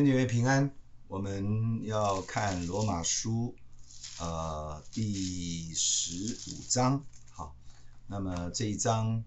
[0.00, 0.74] 弟兄姐妹平安，
[1.08, 3.54] 我们要看罗马书，
[4.18, 7.04] 呃，第十五章。
[7.28, 7.54] 好，
[8.06, 9.22] 那么这一章，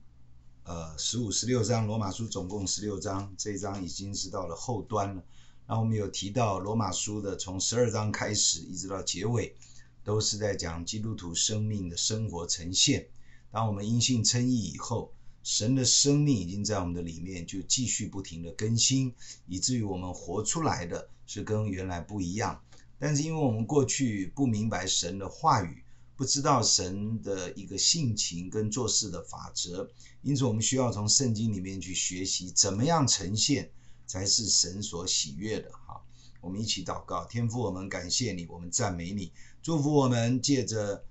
[0.63, 5.23] 呃，十五、十六章，罗马书总共十六章，这一章已经是到了后端了。
[5.67, 9.55] 那我们有提到罗马书的从十二章开始一直到结尾，
[10.03, 13.07] 都是在讲基督徒生命的生活呈现。
[13.51, 15.13] 当我们因信称义以后。
[15.43, 19.13] 神的生命已经在我们的里面，就继续不停的更新，
[19.45, 22.61] 以至于我们活出来的是跟原来不一样。
[22.97, 25.83] 但是因为我们过去不明白神的话语，
[26.15, 29.89] 不知道神的一个性情跟做事的法则，
[30.21, 33.69] 因此我们需要从圣经里面去学习，怎么样呈现
[34.07, 35.69] 才是神所喜悦的。
[35.85, 36.05] 好，
[36.39, 41.03] 我们一起祷告，天父，我们感谢你，我们赞美你，祝福我们借着。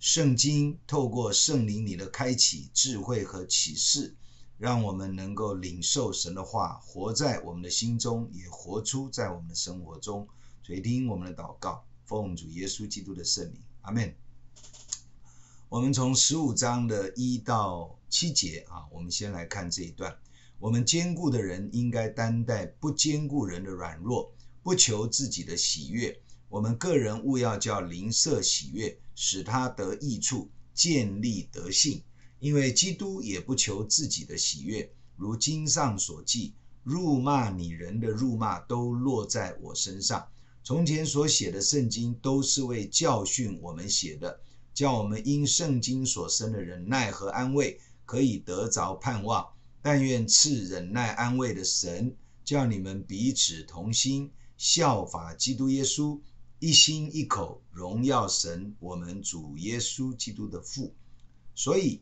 [0.00, 4.14] 圣经透过圣灵里的开启、智慧和启示，
[4.56, 10.28] 让我们能够领受神的话，活在我们的心中，也活出在我们的生活中。
[10.62, 14.14] 所以听我们的祷告，奉主耶稣基督的圣灵，阿门。
[15.68, 20.16] 我们从十五章的一到七节啊，我们先来看这一段。
[20.60, 26.20] 我们坚固的人应该担待不坚固人的软弱，不求自己的喜悦。
[26.48, 32.02] 我们个人务要叫邻舍喜悦，使他得益处，建立德性。
[32.40, 40.28] 因为基督也不求自己的喜悦，如经上所记：辱骂你人的辱骂都落在我身上。
[40.62, 44.40] 从前所写的圣经都是为教训我们写的，
[44.72, 49.46] 叫我们因圣经所生的忍耐和安慰，可以得着盼望。
[49.82, 56.20] 但愿赐忍耐安慰的神，叫你们彼此同心，效法基督耶稣。
[56.60, 60.92] 一心一口荣耀神，我们主耶稣基督的父。
[61.54, 62.00] 所以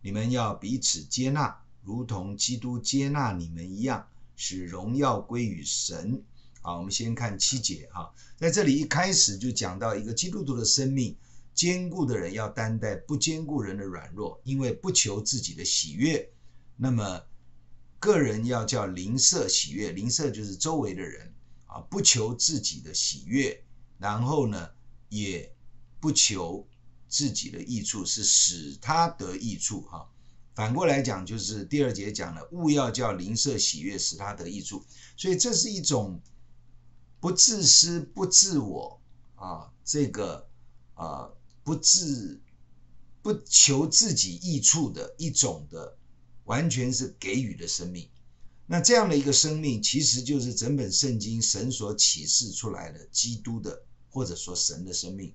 [0.00, 6.22] 你们要彼此接纳，如同基督接纳你们一样，使荣耀归于神。
[6.62, 11.14] 好，我们先看七节哈，在这里一开始就讲到一个基督徒的生命，
[11.54, 16.30] 坚固的人要担待不坚固人的软弱，因为不求自己的喜悦。
[16.76, 17.22] 那么
[17.98, 21.34] 个人要叫邻舍喜悦，邻舍就是周围的人
[21.66, 23.62] 啊，不求自己的喜悦。
[23.98, 24.70] 然后呢，
[25.08, 25.54] 也
[26.00, 26.66] 不求
[27.08, 30.08] 自己的益处，是使他得益处哈。
[30.54, 34.84] 反过来讲，就是第二节讲了，勿要叫邻舍喜悦，使他得益处。
[35.16, 36.20] 所以这是一种
[37.20, 39.00] 不自私、不自我
[39.36, 40.48] 啊，这个
[40.94, 41.30] 啊
[41.62, 42.40] 不自
[43.22, 45.96] 不求自己益处的一种的，
[46.44, 48.08] 完全是给予的生命。
[48.66, 53.84] 那这样的一个生命，其实就是整本圣经神所启示出来的基督的。
[54.10, 55.32] 或者说神的生命，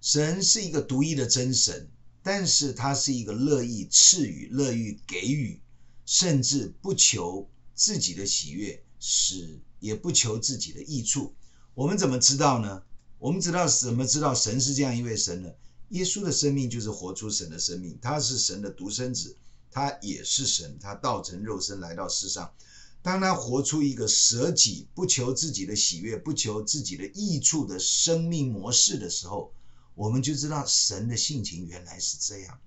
[0.00, 1.88] 神是一个独一的真神，
[2.22, 5.60] 但是他是一个乐意赐予、乐意给予，
[6.06, 11.34] 甚至不求自己的喜悦，使也不求自己的益处。
[11.74, 12.82] 我们怎么知道呢？
[13.18, 15.50] 我们知道怎么知道神是这样一位神呢？
[15.90, 19.36] 耶稣的生命就是活出神的生命，他是神的独生子，
[19.70, 22.52] 他也是神，他道成肉身来到世上。
[23.02, 29.52] 当他活出一个舍己、不求自己的喜悦、不求自己的益处的生命模式的时候，
[29.96, 32.60] 我们就知道神的性情原来是这样。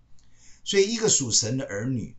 [0.66, 2.16] 所以，一个属神的儿女，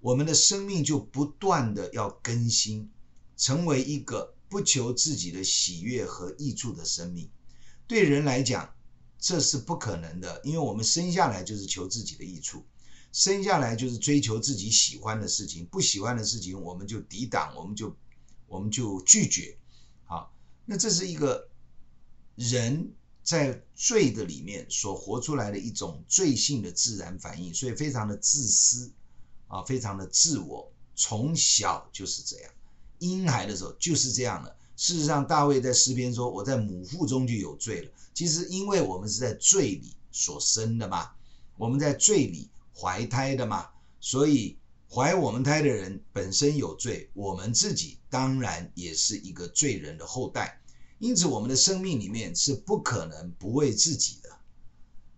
[0.00, 2.90] 我们的生命就不断的要更新，
[3.36, 7.30] 成为一个不求自己的喜悦和益处的生命。
[7.86, 8.74] 对人来讲，
[9.18, 12.66] 这是不可能的，因为我们生下来就是求自己的益处。
[13.14, 17.94] 生下来就是追求自己喜欢的事情，不喜欢的事情我们就抵挡，我们就
[18.48, 19.56] 我们就拒绝。
[20.04, 20.34] 好，
[20.66, 21.48] 那这是一个
[22.34, 22.92] 人
[23.22, 28.90] 在罪的里面所活出来的一种罪性的自然反应，所以非常的自私
[29.46, 32.50] 啊，非常的自我，从小就是这样，
[32.98, 34.56] 婴孩的时候就是这样的。
[34.76, 41.12] 事实上，大卫在诗篇说：“我在母腹中就有罪了。”其实，因为我们是在罪里所生的嘛，
[41.56, 42.48] 我们在罪里。
[42.78, 43.68] 怀胎的嘛，
[44.00, 44.58] 所以
[44.90, 50.60] 怀我们胎的人本身有罪，我们自己当然也是一个罪人的后代，
[50.98, 54.30] 因此我们的生命里面是不可能不为自己的。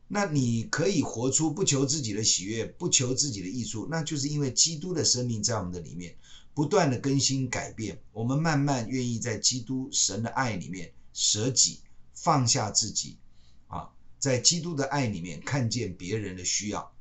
[0.09, 6.17] 那你可以活出不求自己的喜悦，不求自己的益处，那就是因为基督的生命在我们的里面
[6.55, 11.81] 不断的更新改变，我们慢慢愿意在基督神的爱里面舍己，
[12.15, 13.17] 放下自己，
[13.67, 16.93] 啊，在基督的爱里面看见别人的需要。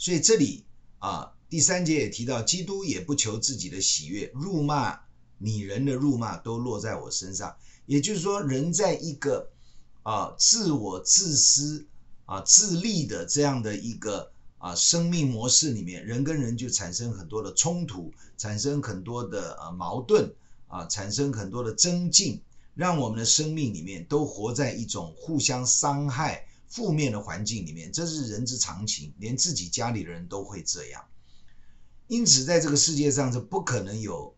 [0.00, 0.64] 所以这里
[0.98, 4.98] 啊，第三节也提到，基督也不求自己的喜悦，辱骂
[5.36, 7.54] 你人的辱骂都落在我身上。
[7.84, 9.50] 也就是说，人在一个
[10.02, 11.86] 啊自我自私
[12.24, 20.34] 啊自利的这样的一个啊生命模式里面，人跟人就产生很多的冲突，产生很多的呃矛盾
[20.68, 22.40] 啊，产生很多的争竞，
[22.74, 31.04] 让我们的生命里面都活在一种互相伤害、负面的环境里面，这是人之常情，连自己家里的人都会这样。
[32.06, 34.34] 因此，在这个世界上是不可能有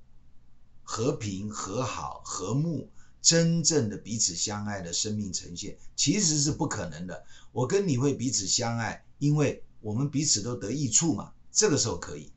[0.83, 2.91] 和平、和好、和睦、
[3.21, 7.25] 真正的彼此相爱的生命呈现，其实是不可能的。
[7.53, 12.33] 我跟你会彼此相爱，因为我们彼此都得益处嘛，这个时候可以。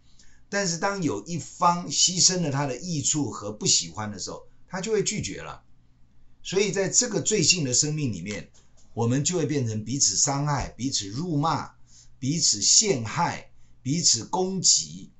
[0.49, 5.63] 但是当有一方牺牲了他的益处和不喜欢的时候，他就会拒绝了。
[6.43, 8.51] 所以在这个罪性的生命里面，
[8.95, 11.69] 我们就会变成彼此伤害、彼此辱骂、
[12.17, 13.51] 彼此陷害、
[13.83, 15.11] 彼此攻击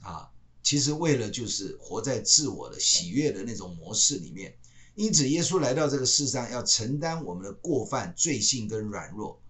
[0.00, 0.30] 啊！
[0.62, 4.56] 其实为了就是活在自我的喜悦的那种模式里面。
[4.94, 9.40] 因此，耶稣来到这个世上，要承担我们的过犯、罪性跟软弱。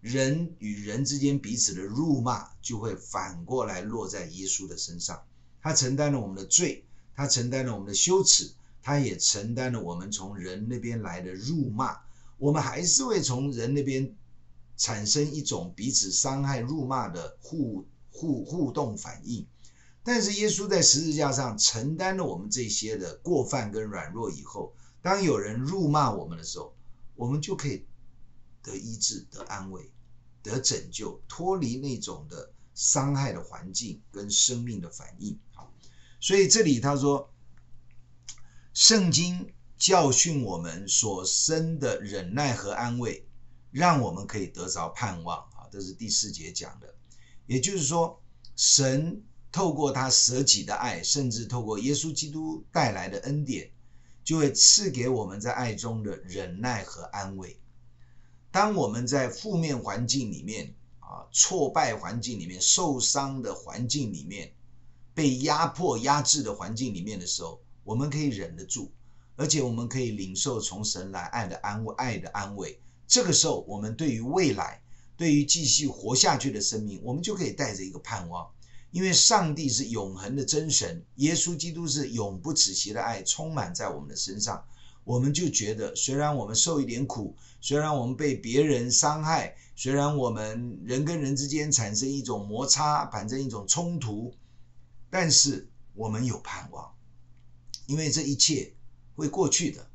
[0.00, 5.22] 人与人之间彼此的辱骂，就会反过来落在耶稣的身上。
[5.60, 6.82] 他承担了我们的罪，
[7.14, 8.50] 他承担了我们的羞耻，
[8.82, 12.05] 他也承担了我们从人那边来的辱骂。
[12.38, 14.14] 我们还是会从人那边
[14.76, 19.46] 产生一种彼此伤害、辱骂的互互互动反应。
[20.02, 26.74] 但是耶稣在十字架上承担了我们这些的过犯跟软弱以后，当有人辱骂我们的时候，
[27.14, 27.84] 我们就可以
[28.62, 29.90] 得医治、得安慰。
[30.42, 35.36] 得拯救，脱离那种的伤害的环境跟生命的反应。
[36.20, 37.28] 所以这里他说，
[38.72, 43.26] 圣经教训我们所生的忍耐和安慰，
[43.70, 45.38] 让我们可以得着盼望。
[45.54, 46.94] 啊，这是第四节讲的。
[47.46, 48.20] 也就是说，
[48.56, 53.70] 神透过他舍己的爱，甚至透过耶稣基督带来的恩典，
[54.24, 57.60] 就会赐给我们在爱中的忍耐和安慰。
[58.50, 64.54] 当我们在负面环境里面啊，挫败环境里面，受伤的环境里面，
[65.14, 68.90] 被压迫压制的环境里面的时候，我们可以忍得住，
[69.36, 72.80] 而且我们可以领受从神来爱的安慰，爱的安慰。
[73.06, 74.82] 这个时候，我们对于未来，
[75.16, 78.50] 对于继续活下去的生命，我们就可以带着一个盼望，
[78.90, 84.64] 因为上帝是永恒的真神，耶稣基督是永不止息的爱，充满在我们的身上。
[85.04, 94.34] 我们就觉得，虽然我们受一点苦，虽然我们被别人伤害，虽然我们人跟人之间产生一种摩擦，产生一种冲突，
[95.08, 96.92] 但是我们有盼望，
[97.86, 98.74] 因为这一切
[99.16, 99.90] 会过去的。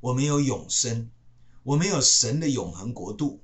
[0.00, 1.10] 我们有永生，
[1.62, 3.40] 我们有神的永恒国度，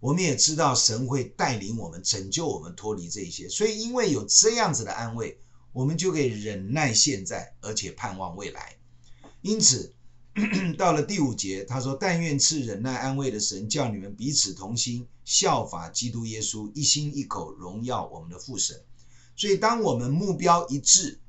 [0.00, 3.48] 我们也知道神会带领我们，拯救我们脱离这一些。
[3.48, 5.38] 所以，因为有这样子的安慰，
[5.72, 8.76] 我们就可以忍耐现在，而且盼望未来。
[9.42, 9.92] 因此。
[10.76, 18.82] 到了第五节，他说：“但愿赐忍耐安慰的神，叫你们彼此同心，效法基督耶稣，一心一口荣耀我们的父神。”
[19.38, 21.20] 所以，当我们目标一致，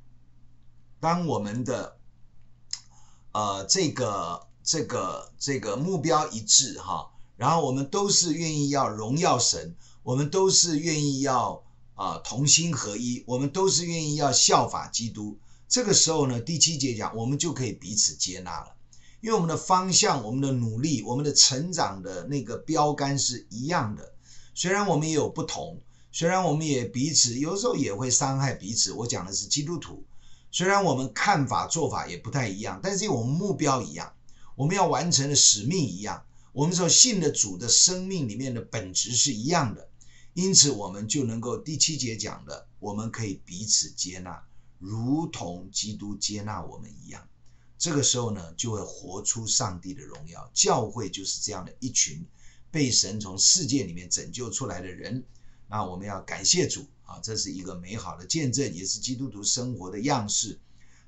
[1.00, 2.00] 当我们的
[3.36, 11.62] 呃这个这个这个目标一致哈，然后我们都是愿意要荣耀神，我们都是愿意要
[11.96, 15.38] 啊、同心合一，我们都是愿意要效法基督。
[15.68, 18.74] 这个时候呢，第七节讲，我们就可以彼此接纳了。
[19.20, 24.14] 因为我们的方向、我们的努力、我们的成长的那个标杆是一样的，
[24.54, 25.82] 虽然我们也有不同，
[26.14, 28.94] 虽然我们也彼此有时候也会伤害彼此。
[28.94, 30.06] 我讲的是基督徒，
[30.56, 34.14] 虽然我们看法做法也不太一样，但是我们目标一样，
[34.56, 39.90] 我们要完成的使命一样，我们所信的主的生命里面的本质是一样的，
[40.34, 44.42] 因此我们就能够第七节讲的，我们可以彼此接纳，
[44.80, 47.28] 如同基督接纳我们一样。
[47.78, 50.50] 这个时候呢，就会活出上帝的荣耀。
[50.54, 52.26] 教会就是这样的一群
[52.72, 55.26] 被神从世界里面拯救出来的人。
[55.68, 60.60] 那我们要感谢主啊，这是一个美好的见证，也是基督徒生活的样式。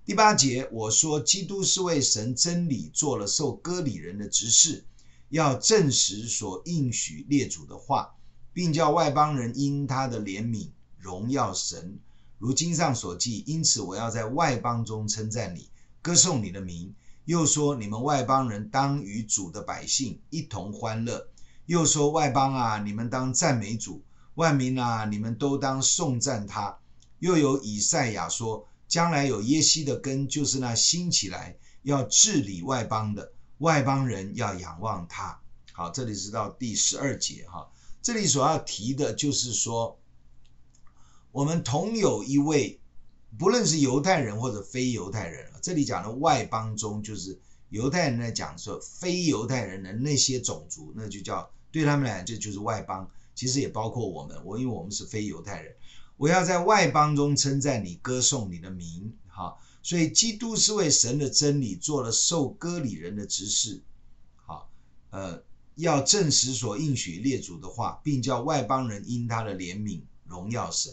[0.06, 4.86] 第八节，我说，基督是为神真理做了受割礼人的执事，
[5.30, 8.16] 要证实所应许列祖的话，
[8.54, 12.00] 并叫外邦人因他的怜悯荣耀神。
[12.38, 15.70] 如经上所记，因此我要在外邦中称赞你。
[16.01, 16.94] 歌颂你的名，
[17.25, 21.27] 又说你们外邦人当与主的百姓一同欢乐。
[21.66, 24.01] 又说外邦啊，你们当赞美主；
[24.38, 26.77] 万民啊，你们都当颂赞他。
[27.17, 35.39] 又有以赛亚说，将来有耶西的根，就是那兴起来要治理外邦的，外邦人要仰望他。
[35.74, 37.67] 好，这里是到第十二节哈。
[38.03, 39.98] 这里所要提的就是说，
[41.32, 42.79] 我们同有一位。
[43.38, 47.38] 不论是犹太人或者非犹太人，这里讲的外邦中，就是
[47.70, 53.08] 犹太人来讲说非犹太人的那些种族，那就叫对他们来讲这就是外邦。
[53.38, 55.75] 其实也包括我们，我因为我们是非犹太人，
[56.17, 59.56] 我要在外邦中称赞你，歌颂你的名，哈。
[59.84, 63.84] 所以基督是为神的真理做了受割礼人的执事，
[64.36, 64.72] 好，
[65.12, 65.44] 呃，
[65.75, 70.91] 要证实所应许列祖的话，并叫外邦人因他的怜悯荣耀神。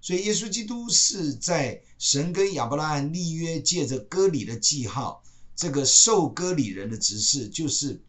[0.00, 5.22] 所以耶稣基督是在神跟亚伯拉罕立约，借着割礼的记号，
[5.54, 8.00] 这个受割礼人的执事就是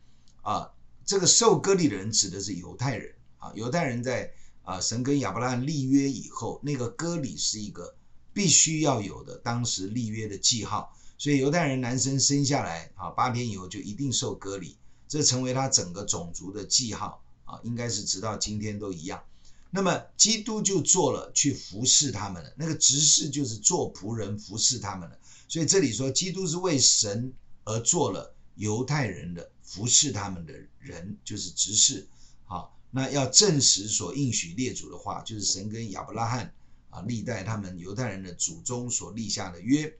[0.41, 0.71] 啊，
[1.05, 3.13] 这个受割礼人指的是犹太人
[3.43, 4.31] 啊，犹太人在
[4.63, 7.93] 啊神跟亚伯拉罕立约以后，那个割礼是一个。
[8.35, 14.75] 必须要有的当时立约的记号，所以犹太人男生生下来啊，八天以后就一定受割礼，
[15.07, 19.23] 这成为他整个种族的记号啊，应该是直到今天都一样。
[19.69, 25.19] 那么基督就做了去服侍他们的那个执事，就是做仆人服侍他们的。
[25.47, 27.31] 所以这里说基督是为神
[27.65, 32.07] 而做了犹太人的服侍他们的人，就是执事。
[32.45, 36.53] 好，那要证实所应许列祖的话，就是神跟亚伯拉罕。
[36.91, 39.91] 啊，历代他们犹太人的祖宗所立下的约，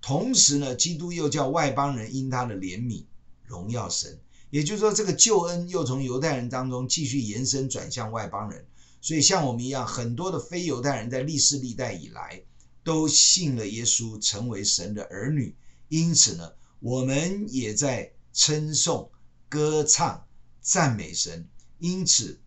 [0.00, 3.04] 同时呢，基督又叫外邦人因他的怜悯
[3.44, 4.16] 荣耀神，
[4.50, 8.64] 也就是说，这个救恩又从犹太人当中继续延伸转向外邦人。
[9.00, 12.40] 所以像我们一样，很多的非犹太人在历世历代以来
[12.84, 15.52] 都信了耶稣，成为神的儿女。
[15.88, 19.10] 因此呢，我们也在称颂、
[19.48, 20.24] 歌唱、
[20.60, 21.48] 赞美神。
[21.78, 22.38] 因此。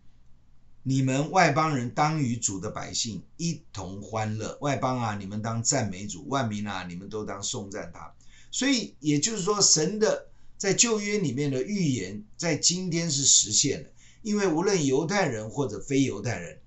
[0.82, 8.14] 你们外邦人当与主的百姓一同欢乐，外邦啊，你们当赞美主；万民啊，你们都当颂赞他。
[8.50, 13.90] 所以也就是说，神的在旧约里面的预言，在今天是实现了。
[14.22, 16.58] 因为无论犹太人或者非犹太人，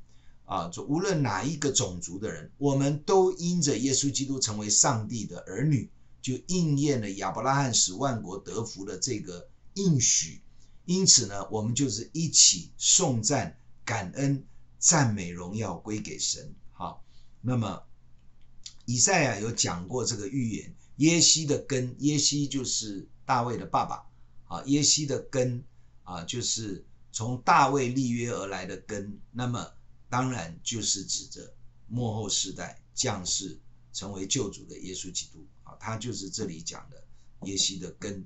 [0.45, 5.89] 啊，就无论哪一个种族的人，我们都因着耶稣基督成为上帝的儿女，
[6.21, 10.39] 就应验了亚伯拉罕使万国得福的这个应许。
[10.85, 13.57] 因此呢，我们就是一起颂赞。
[13.85, 14.47] 感恩、
[14.79, 16.55] 赞美、荣耀归给神。
[16.71, 17.03] 好，
[17.41, 17.83] 那么
[18.85, 24.05] 以赛亚有讲过这个预言，耶西的根，耶西就是大卫的爸爸。
[24.47, 25.61] 啊，耶西的根
[26.03, 29.19] 啊，就是从大卫立约而来的根。
[29.33, 29.69] 那么
[30.09, 31.53] 当然就是指着
[31.89, 33.59] 末后世代降世
[33.91, 35.45] 成为救主的耶稣基督。
[35.63, 37.03] 啊，他就是这里讲的
[37.41, 38.25] 耶西的根。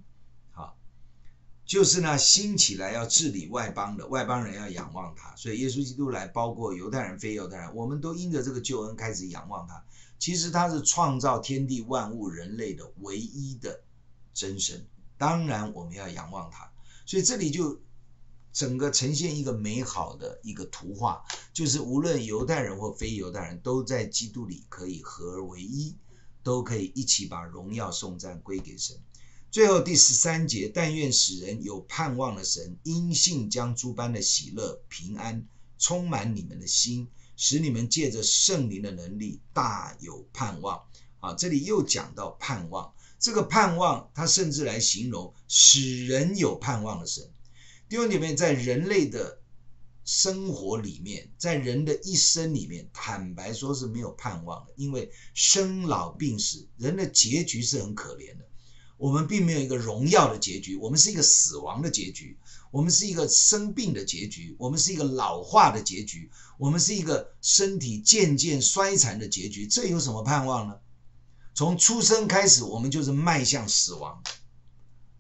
[1.68, 9.84] 就是呢，兴起来要治理外邦的外邦人要仰望他，所以耶稣基督来，包括犹太人、非犹太人，我们都因着这个救恩开始仰望他。
[10.18, 13.82] 其实他是创造天地万物人类的唯一的
[14.34, 16.72] 真神，当然我们要仰望他。
[17.06, 17.82] 所以这里就
[18.54, 21.22] 整个呈现一个美好的一个图画，
[21.52, 25.98] 就是无论犹太人或非犹太人都在基督里可以合而为一，
[26.44, 28.96] 都可以一起把荣耀颂赞归给神。
[29.50, 35.48] 最后第十三节，但愿使人有盼望的神，因信将诸般的喜乐、平安
[35.80, 40.84] 充满你们的心，使你们借着圣灵的能力大有盼望。
[41.20, 47.28] 啊，这里又讲到盼望，这个盼望，他甚至来形容使人有盼望的神。
[47.90, 49.40] 弟兄姐妹，在人类的
[50.06, 58.46] 生活里面，在人的一生里面，坦白说是没有盼望的，因为生老病死，人的结局是很可怜的。
[58.98, 62.38] 我们并没有一个荣耀的结局，我们是一个死亡的结局，
[62.72, 69.68] 我们是一个生病的结局，我们是一个老化的结局，我们是一个身体渐渐衰残的结局。
[69.68, 70.80] 这有什么盼望呢？
[71.54, 74.22] 从出生开始，我们就是迈向死亡，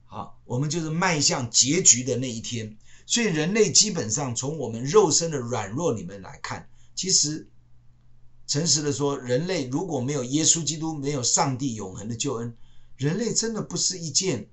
[0.05, 2.77] 好，我们就是迈向结局的那一天。
[3.05, 7.47] 所以人类基本上从我们肉身的软弱里面来看，其实
[8.47, 12.55] 诚实的说，人类如果没有耶稣基督，没有上帝永恒的救恩。
[12.97, 14.49] 人类真的不是一件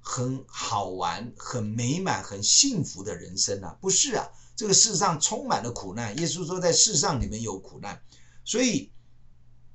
[0.00, 3.76] 很好玩、很美满、很幸福的人生啊！
[3.80, 6.16] 不是啊，这个世上充满了苦难。
[6.18, 8.00] 耶稣说，在世上你们有苦难，
[8.44, 8.92] 所以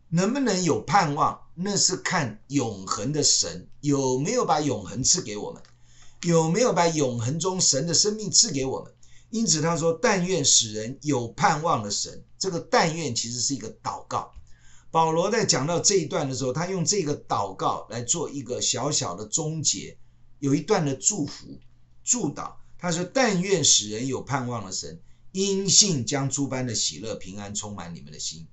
[0.10, 5.62] 能不能有盼望，那是看永恒的神有没有把永恒赐给我们，
[6.22, 8.94] 有没有把永恒中神的生命赐给我们。
[9.32, 14.34] 因此他说：“但愿使人有盼望的神。”这个“但愿”其实是一个祷告。
[14.92, 19.98] 保罗在讲到这一段的时候，他用这个祷告来做一个小小的终结，
[20.40, 21.60] 有一段的祝福
[22.04, 22.56] 祝祷。
[22.78, 25.00] 他说：“但愿使人有盼望的神，
[25.32, 28.48] 因信将诸般的喜乐平安充满你们的心。”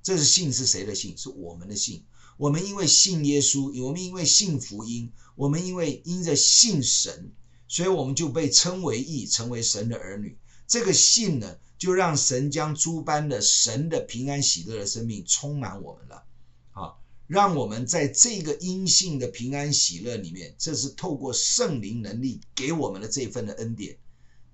[0.00, 1.18] 这是信是谁的信？
[1.18, 2.04] 是我们的信。
[2.36, 7.32] 我们因为信耶稣，我们因为信福音，我们因为因着信神，
[7.66, 10.38] 所以我们就被称为义，成为神的儿女。
[10.68, 11.56] 这个信呢？
[11.80, 16.24] 就让神将诸般的神的平安喜乐的生命充满我们了，
[16.72, 23.96] 好，让我们在这个因性的平安喜乐里面，这是透过圣灵能力给我们的这份的恩典，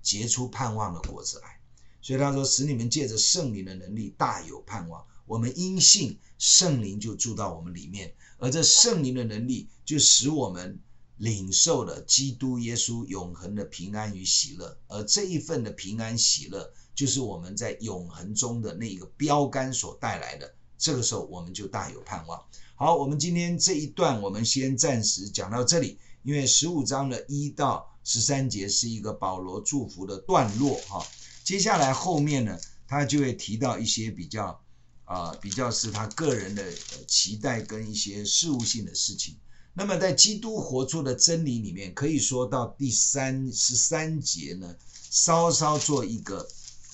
[0.01, 1.59] 结出盼望的果子来。
[2.01, 5.05] 所以他说，使你们借着圣灵的能力大有盼望。
[5.25, 10.79] 我们因信，圣灵就住到我们里面，而这圣灵的能力就使我们
[11.17, 14.77] 领受了基督耶稣永恒的平安与喜乐。
[14.87, 20.51] 而这一份的平安喜乐，就是我们在永恒中的那一个标杆所带来的。
[20.79, 22.43] 这个时候，我们就大有盼望。
[22.73, 31.05] 好，我们今天这一段，我们先暂时讲到这里，因为十五章的一到十三节是一个保罗祝福的段落哈。
[31.43, 34.59] 接下来后面呢，他就会提到一些比较
[35.05, 36.63] 啊、比较是他个人的
[37.07, 39.37] 期待跟一些事务性的事情。
[39.73, 44.75] 那么在基督活出的真理里面，可以说到第三十三节呢，
[45.09, 46.47] 稍稍做一个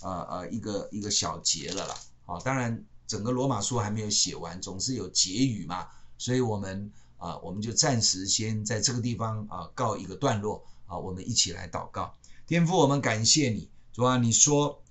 [0.03, 1.95] 呃呃一个一个小结了啦。
[2.25, 2.86] 好，当然。
[3.05, 12.15] 整个罗马书还没有写完，总是有结语嘛，所以我们啊，我们就暂时先在这个地方啊告一个段落啊，我们一起来祷告。
[12.48, 14.81] 天父，我们感谢你，主啊，你说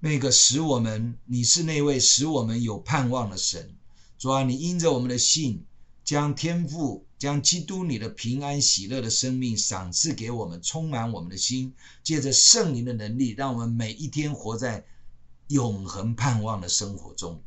[0.00, 3.74] 那个使我们，你是那位使我们有盼望的神，
[4.18, 5.64] 主啊，你因着我们的信，
[6.10, 14.84] 将天赋将基督你的平安喜乐的生命赏赐给我们，充满我们的心，借着圣灵的能力，让我们每一天活在。
[15.46, 17.40] 永恒盼望的生活中，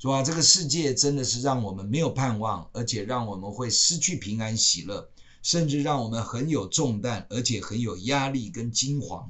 [0.00, 5.08] 主啊，这个世界真的是让我们没有盼望，而且让我们会失去平安喜乐，
[5.40, 9.28] 甚至让我们很有重担，而且很有压力跟惊惶。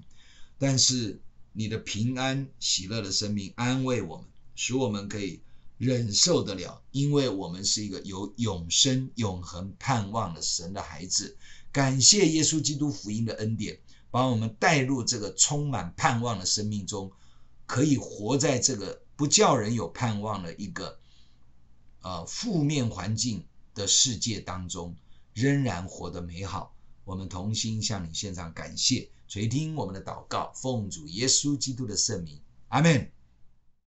[0.59, 1.21] 但是
[1.53, 4.25] 你的平安喜乐的生命安慰我们，
[4.55, 5.43] 使我们可以
[5.85, 11.37] 忍受得了，因为我们是一个有永生永恒盼望的神的孩子。
[11.73, 17.11] 感谢耶稣基督福音的恩典，把我们带入这个充满盼望的生命中。
[17.67, 21.01] 可以活在这个不叫人有盼望的一个
[22.03, 24.95] 呃负面环境的世界当中，
[25.35, 26.73] 仍然活得美好。
[27.05, 33.11] 我们同心向你献上感谢，垂听我们的祷告，奉主耶稣基督的圣名，阿门。